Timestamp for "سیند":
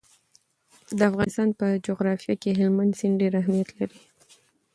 2.99-3.15